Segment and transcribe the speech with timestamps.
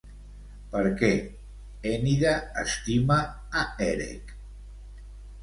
[0.69, 1.09] Per què
[1.91, 3.19] Enide estima
[3.63, 4.35] a Erec?